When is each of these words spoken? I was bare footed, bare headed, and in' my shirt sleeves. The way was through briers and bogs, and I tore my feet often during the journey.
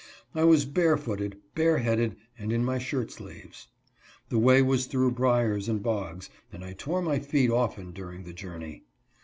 I 0.33 0.45
was 0.45 0.65
bare 0.65 0.97
footed, 0.97 1.37
bare 1.53 1.77
headed, 1.77 2.15
and 2.35 2.51
in' 2.51 2.65
my 2.65 2.79
shirt 2.79 3.11
sleeves. 3.11 3.67
The 4.29 4.39
way 4.39 4.63
was 4.63 4.87
through 4.87 5.11
briers 5.11 5.69
and 5.69 5.83
bogs, 5.83 6.27
and 6.51 6.65
I 6.65 6.73
tore 6.73 7.03
my 7.03 7.19
feet 7.19 7.51
often 7.51 7.91
during 7.91 8.23
the 8.23 8.33
journey. 8.33 8.85